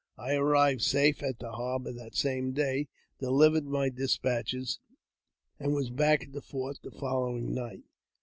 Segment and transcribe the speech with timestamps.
[0.17, 2.87] I arrived safe at the Harbour that same day,
[3.19, 4.79] delivered my despatches,
[5.59, 7.83] and was back at the fort the following night.